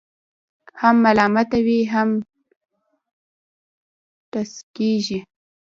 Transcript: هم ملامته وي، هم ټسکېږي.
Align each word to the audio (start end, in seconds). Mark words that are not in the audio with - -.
هم 0.81 0.95
ملامته 1.05 1.57
وي، 1.65 1.79
هم 1.93 2.09
ټسکېږي. 4.31 5.19